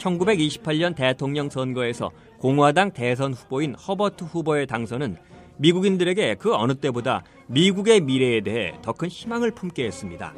(1928년) 0.00 0.96
대통령 0.96 1.50
선거에서 1.50 2.10
공화당 2.38 2.90
대선 2.90 3.34
후보인 3.34 3.74
허버트 3.74 4.24
후보의 4.24 4.66
당선은 4.66 5.16
미국인들에게 5.58 6.36
그 6.36 6.54
어느 6.54 6.74
때보다 6.74 7.22
미국의 7.48 8.00
미래에 8.00 8.40
대해 8.40 8.72
더 8.82 8.92
큰 8.92 9.08
희망을 9.08 9.50
품게 9.50 9.84
했습니다. 9.84 10.32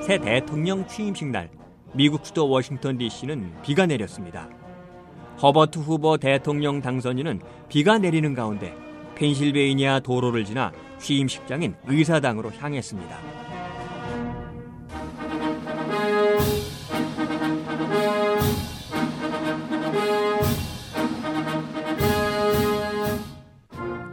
새 0.00 0.18
대통령 0.18 0.86
취임식 0.86 1.28
날 1.28 1.50
미국 1.92 2.24
수도 2.24 2.48
워싱턴 2.48 2.96
DC는 2.96 3.62
비가 3.62 3.86
내렸습니다. 3.86 4.48
허버트 5.42 5.80
후보 5.80 6.16
대통령 6.16 6.80
당선인은 6.80 7.40
비가 7.68 7.98
내리는 7.98 8.32
가운데 8.34 8.74
펜실베이니아 9.16 10.00
도로를 10.00 10.44
지나 10.44 10.72
취임식장인 11.06 11.76
의사당으로 11.86 12.50
향했습니다. 12.58 13.16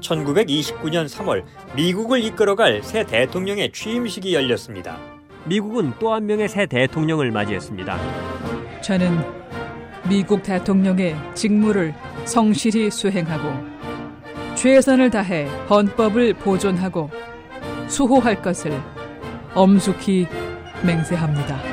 (1929년 0.02 1.08
3월) 1.08 1.44
미국을 1.76 2.24
이끌어갈 2.24 2.84
새 2.84 3.04
대통령의 3.06 3.72
취임식이 3.72 4.36
열렸습니다. 4.36 4.98
미국은 5.46 5.94
또 6.00 6.14
한 6.14 6.26
명의 6.28 6.48
새 6.48 6.68
대통령을 6.68 7.32
맞이했습니다. 7.32 7.98
저는 8.82 9.18
미국 10.08 10.44
대통령의 10.44 11.16
직무를 11.34 11.94
성실히 12.26 12.92
수행하고 12.92 13.73
최선을 14.64 15.10
다해 15.10 15.46
헌법을 15.70 16.36
보존하고 16.36 17.10
수호할 17.90 18.42
것을 18.42 18.72
엄숙히 19.54 20.26
맹세합니다. 20.86 21.73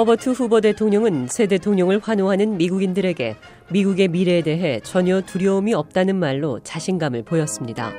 허버트 0.00 0.30
후보 0.30 0.62
대통령은 0.62 1.28
새 1.28 1.46
대통령을 1.46 2.00
환호하는 2.02 2.56
미국인들에게 2.56 3.36
미국의 3.68 4.08
미래에 4.08 4.40
대해 4.40 4.80
전혀 4.82 5.20
두려움이 5.20 5.74
없다는 5.74 6.16
말로 6.16 6.58
자신감을 6.60 7.22
보였습니다. 7.22 7.92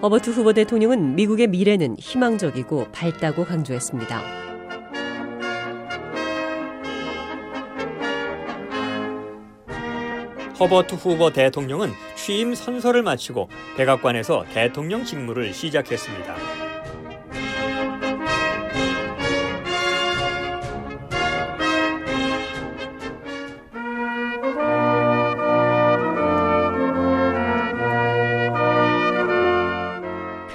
허버트 0.00 0.30
후보 0.30 0.54
대통령은 0.54 1.14
미국의 1.14 1.48
미래는 1.48 1.96
희망적이고 1.98 2.86
밝다고 2.90 3.44
강조했습니다. 3.44 4.22
허버트 10.58 10.94
후보 10.94 11.30
대통령은 11.30 11.90
취임 12.16 12.54
선서를 12.54 13.02
마치고 13.02 13.50
백악관에서 13.76 14.46
대통령 14.54 15.04
직무를 15.04 15.52
시작했습니다. 15.52 16.63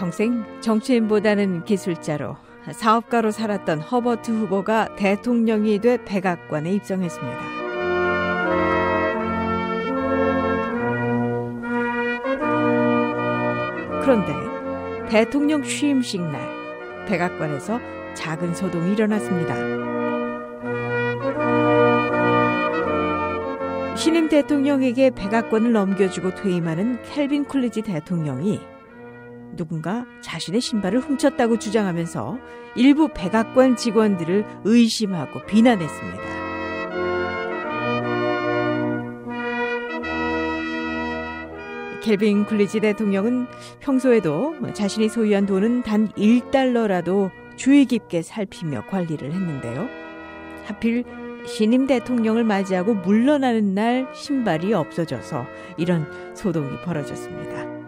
평생 0.09 0.43
정치인보다는 0.61 1.65
기술자로 1.65 2.35
사업가로 2.71 3.29
살았던 3.29 3.79
허버트 3.79 4.31
후보가 4.31 4.95
대통령이 4.95 5.77
돼 5.79 6.03
백악관에 6.03 6.71
입성했습니다. 6.73 7.39
그런데 14.01 14.33
대통령 15.09 15.61
취임식 15.61 16.21
날 16.21 16.41
백악관에서 17.07 17.79
작은 18.15 18.55
소동이 18.55 18.93
일어났습니다. 18.93 19.55
신임 23.95 24.27
대통령에게 24.27 25.11
백악관을 25.11 25.71
넘겨주고 25.71 26.33
퇴임하는 26.33 27.03
켈빈 27.03 27.45
쿨리지 27.45 27.83
대통령이 27.83 28.59
누군가 29.59 30.05
자신의 30.21 30.61
신발을 30.61 31.01
훔쳤다고 31.01 31.59
주장하면서 31.59 32.39
일부 32.77 33.09
백악관 33.13 33.75
직원들을 33.75 34.45
의심하고 34.63 35.45
비난했습니다. 35.45 36.29
켈빈 42.01 42.45
굴리지 42.45 42.79
대통령은 42.79 43.47
평소에도 43.81 44.55
자신이 44.71 45.09
소유한 45.09 45.45
돈은 45.45 45.83
단 45.83 46.07
1달러라도 46.13 47.29
주의 47.57 47.83
깊게 47.83 48.21
살피며 48.21 48.85
관리를 48.87 49.33
했는데요. 49.33 49.89
하필 50.63 51.03
신임 51.45 51.85
대통령을 51.85 52.45
맞이하고 52.45 52.93
물러나는 52.93 53.73
날 53.73 54.07
신발이 54.13 54.73
없어져서 54.73 55.45
이런 55.75 56.07
소동이 56.33 56.77
벌어졌습니다. 56.85 57.78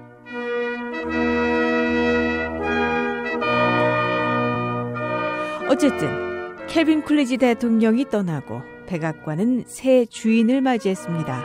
어쨌든 5.71 6.67
켈빈 6.67 7.01
쿨리지 7.01 7.37
대통령이 7.37 8.09
떠나고 8.09 8.61
백악관은 8.87 9.63
새 9.67 10.05
주인을 10.05 10.59
맞이했습니다. 10.59 11.43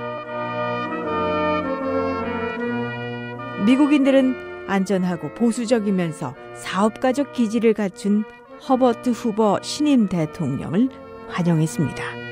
미국인들은 3.66 4.66
안전하고 4.66 5.32
보수적이면서 5.34 6.34
사업가적 6.56 7.34
기질을 7.34 7.74
갖춘 7.74 8.24
허버트 8.68 9.10
후보 9.10 9.60
신임 9.62 10.08
대통령을 10.08 10.88
환영했습니다. 11.28 12.25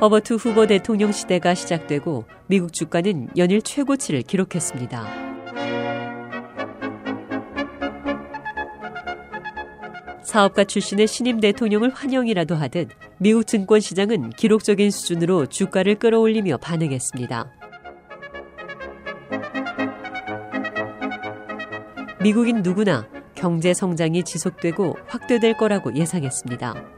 허버트 0.00 0.34
후보 0.34 0.68
대통령 0.68 1.10
시대가 1.10 1.54
시작되고 1.54 2.24
미국 2.46 2.72
주가는 2.72 3.30
연일 3.36 3.60
최고치를 3.60 4.22
기록했습니다. 4.22 5.28
사업가 10.22 10.62
출신의 10.62 11.08
신임 11.08 11.40
대통령을 11.40 11.90
환영이라도 11.90 12.54
하듯 12.54 12.90
미국 13.18 13.44
증권 13.44 13.80
시장은 13.80 14.30
기록적인 14.30 14.92
수준으로 14.92 15.46
주가를 15.46 15.96
끌어올리며 15.96 16.58
반응했습니다. 16.58 17.50
미국인 22.22 22.62
누구나 22.62 23.08
경제 23.34 23.74
성장이 23.74 24.22
지속되고 24.22 24.96
확대될 25.08 25.56
거라고 25.56 25.92
예상했습니다. 25.96 26.97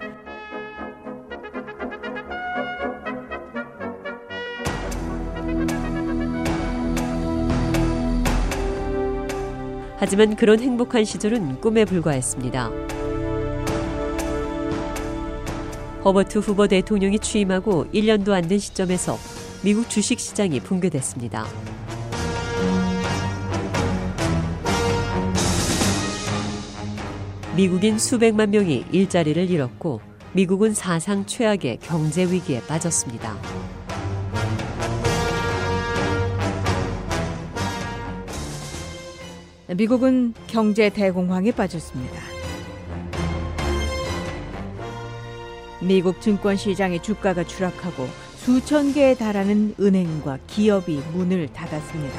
하지만 10.01 10.35
그런 10.35 10.61
행복한 10.61 11.05
시절은 11.05 11.61
꿈에 11.61 11.85
불과했습니다. 11.85 12.71
허버트 16.03 16.39
후보 16.39 16.67
대통령이 16.67 17.19
취임하고 17.19 17.85
1년도 17.93 18.31
안 18.31 18.49
된 18.49 18.59
시점에서 18.59 19.19
미국 19.63 19.91
주식 19.91 20.19
시장이 20.19 20.61
붕괴됐습니다. 20.61 21.45
미국인 27.55 27.99
수백만 27.99 28.51
명이 28.51 28.87
일자리를 28.91 29.51
잃었고 29.51 30.01
미국은 30.33 30.73
사상 30.73 31.27
최악의 31.27 31.81
경제 31.83 32.25
위기에 32.25 32.63
빠졌습니다. 32.63 33.37
미국은 39.77 40.35
경제 40.49 40.89
대공황에 40.89 41.53
빠졌습니다. 41.53 42.21
미국 45.81 46.21
증권 46.21 46.57
시장의 46.57 47.03
주가가 47.03 47.45
추락하고 47.45 48.09
수천 48.37 48.93
개에 48.93 49.15
달하는 49.15 49.75
은행과 49.79 50.39
기업이 50.49 51.01
문을 51.13 51.53
닫았습니다. 51.53 52.19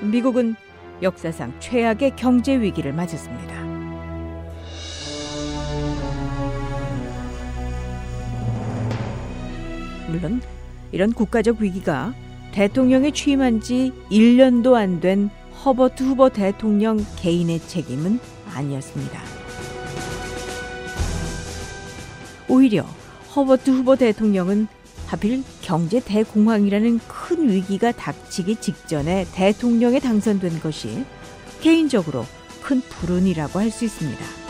미국은 0.00 0.54
역사상 1.02 1.52
최악의 1.60 2.16
경제 2.16 2.58
위기를 2.58 2.94
맞았습니다. 2.94 3.62
물론 10.08 10.40
이런 10.94 11.12
국가적 11.12 11.56
위기가 11.60 12.14
대통령에 12.52 13.10
취임한 13.10 13.60
지 13.60 13.92
1년도 14.12 14.74
안 14.74 15.00
된 15.00 15.28
허버트 15.64 16.04
후보 16.04 16.28
대통령 16.28 17.04
개인의 17.16 17.58
책임은 17.66 18.20
아니었습니다. 18.54 19.20
오히려 22.48 22.84
허버트 23.34 23.70
후보 23.70 23.96
대통령은 23.96 24.68
하필 25.08 25.42
경제 25.62 25.98
대공황이라는 25.98 27.00
큰 27.08 27.48
위기가 27.50 27.90
닥치기 27.90 28.56
직전에 28.56 29.26
대통령에 29.34 29.98
당선된 29.98 30.60
것이 30.60 31.04
개인적으로 31.60 32.24
큰 32.62 32.80
불운이라고 32.80 33.58
할 33.58 33.70
수 33.72 33.84
있습니다. 33.84 34.43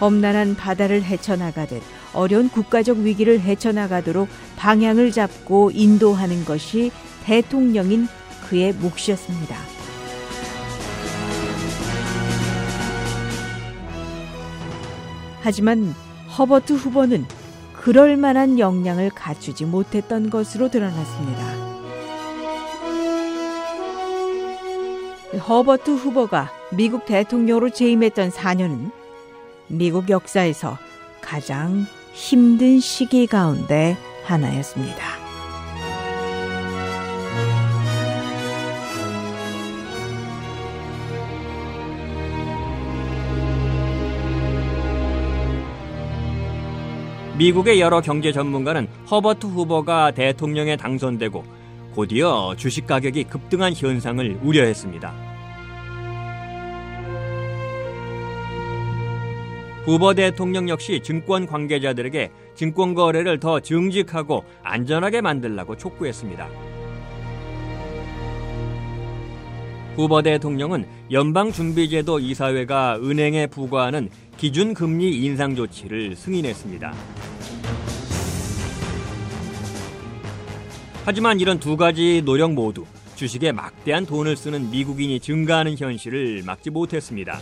험난한 0.00 0.56
바다를 0.56 1.02
헤쳐나가듯 1.02 1.82
어려운 2.12 2.48
국가적 2.48 2.98
위기를 2.98 3.40
헤쳐나가도록 3.40 4.28
방향을 4.56 5.12
잡고 5.12 5.70
인도하는 5.72 6.44
것이 6.44 6.90
대통령인 7.24 8.08
그의 8.48 8.72
몫이었습니다. 8.74 9.56
하지만 15.42 15.94
허버트 16.36 16.72
후보는 16.72 17.24
그럴 17.72 18.16
만한 18.16 18.58
역량을 18.58 19.10
갖추지 19.10 19.64
못했던 19.64 20.28
것으로 20.28 20.70
드러났습니다. 20.70 21.66
허버트 25.48 25.90
후보가 25.90 26.50
미국 26.72 27.06
대통령으로 27.06 27.70
재임했던 27.70 28.30
4년은 28.30 28.90
미국 29.68 30.10
역사에서 30.10 30.78
가장 31.20 31.86
힘든 32.12 32.80
시기 32.80 33.26
가운데 33.26 33.96
하나였습니다. 34.24 35.16
미국의 47.36 47.80
여러 47.80 48.00
경제 48.00 48.32
전문가는 48.32 48.88
허버트 49.10 49.46
후보가 49.46 50.12
대통령에 50.12 50.76
당선되고 50.76 51.44
곧이어 51.94 52.54
주식 52.56 52.86
가격이 52.86 53.24
급등한 53.24 53.74
현상을 53.74 54.40
우려했습니다. 54.42 55.25
후보 59.86 60.14
대통령 60.14 60.68
역시 60.68 61.00
증권 61.00 61.46
관계자들에게 61.46 62.32
증권 62.56 62.94
거래를 62.94 63.38
더 63.38 63.60
정직하고 63.60 64.42
안전하게 64.64 65.20
만들라고 65.20 65.76
촉구했습니다. 65.76 66.48
후보 69.94 70.22
대통령은 70.22 70.86
연방준비제도 71.12 72.18
이사회가 72.18 72.98
은행에 73.00 73.46
부과하는 73.46 74.10
기준금리 74.36 75.24
인상 75.24 75.54
조치를 75.54 76.16
승인했습니다. 76.16 76.92
하지만 81.04 81.38
이런 81.38 81.60
두 81.60 81.76
가지 81.76 82.22
노력 82.24 82.54
모두 82.54 82.84
주식에 83.14 83.52
막대한 83.52 84.04
돈을 84.04 84.36
쓰는 84.36 84.68
미국인이 84.72 85.20
증가하는 85.20 85.78
현실을 85.78 86.42
막지 86.44 86.70
못했습니다. 86.70 87.38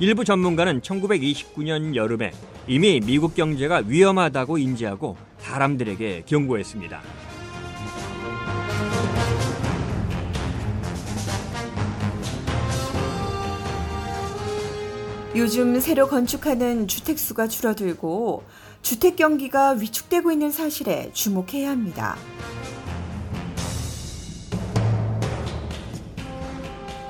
일부 0.00 0.24
전문가는 0.24 0.80
1929년 0.80 1.94
여름에 1.94 2.32
이미 2.66 3.00
미국 3.00 3.36
경제가 3.36 3.82
위험하다고 3.86 4.58
인지하고 4.58 5.16
사람들에게 5.38 6.24
경고했습니다. 6.26 7.00
요즘 15.36 15.78
새로 15.78 16.08
건축하는 16.08 16.88
주택 16.88 17.18
수가 17.18 17.46
줄어들고 17.46 18.42
주택 18.82 19.14
경기가 19.16 19.70
위축되고 19.72 20.32
있는 20.32 20.50
사실에 20.50 21.10
주목해야 21.12 21.70
합니다. 21.70 22.16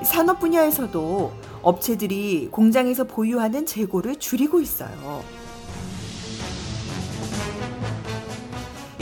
산업 0.05 0.38
분야에서도 0.38 1.44
업체들이 1.64 2.49
공장에서 2.52 3.04
보유하는 3.04 3.66
재고를 3.66 4.16
줄이고 4.16 4.61
있어요. 4.61 5.25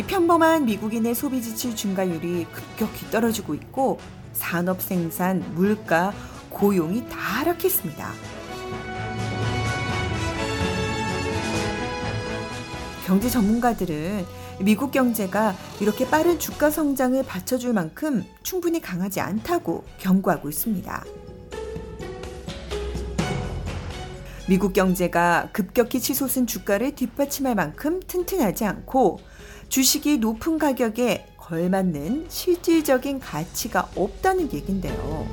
평범한 0.07 0.67
미국인의 0.67 1.15
소비 1.15 1.41
지출 1.41 1.75
증가율이 1.75 2.47
급격히 2.53 3.11
떨어지고 3.11 3.55
있고 3.55 3.99
산업 4.33 4.83
생산, 4.83 5.43
물가, 5.55 6.13
고용이 6.51 7.09
다 7.09 7.17
하락했습니다. 7.17 8.13
경제 13.07 13.29
전문가들은 13.29 14.25
미국 14.61 14.93
경제가 14.93 15.57
이렇게 15.81 16.09
빠른 16.09 16.39
주가 16.39 16.71
성장을 16.71 17.23
받쳐줄 17.25 17.73
만큼 17.73 18.25
충분히 18.43 18.81
강하지 18.81 19.21
않다고 19.21 19.85
경고하고 19.99 20.49
있습니다. 20.49 21.22
미국 24.49 24.73
경제가 24.73 25.51
급격히 25.53 26.01
치솟은 26.01 26.47
주가를 26.47 26.97
뒷받침할 26.97 27.55
만큼 27.55 28.01
튼튼하지 28.07 28.65
않고 28.65 29.21
주식이 29.69 30.19
높은 30.19 30.59
가격에 30.59 31.27
걸맞는 31.37 32.27
실질적인 32.29 33.21
가치가 33.21 33.89
없다는 33.95 34.53
얘긴데요. 34.53 35.27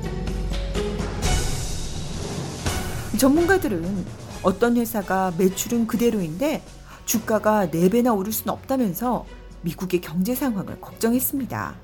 전문가들은 3.18 4.06
어떤 4.42 4.76
회사가 4.76 5.34
매출은 5.36 5.86
그대로인데 5.86 6.62
주가가 7.04 7.66
4배나 7.66 8.16
오를 8.16 8.32
수는 8.32 8.52
없다면서 8.54 9.26
미국의 9.62 10.00
경제 10.00 10.34
상황을 10.34 10.80
걱정했습니다. 10.80 11.74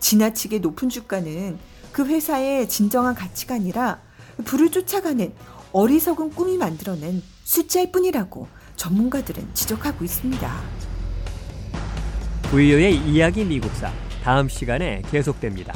지나치게 0.00 0.58
높은 0.60 0.88
주가는 0.88 1.58
그 1.92 2.04
회사의 2.06 2.68
진정한 2.68 3.14
가치가 3.14 3.54
아니라 3.54 4.00
불을 4.44 4.70
쫓아가는 4.70 5.32
어리석은 5.76 6.30
꿈이 6.30 6.56
만들어낸 6.56 7.20
숫자일 7.42 7.90
뿐이라고 7.90 8.46
전문가들은 8.76 9.54
지적하고 9.54 10.04
있습니다. 10.04 10.62
부유의 12.44 12.96
이야기 13.08 13.44
미국사 13.44 13.92
다음 14.22 14.48
시간에 14.48 15.02
계속됩니다. 15.10 15.74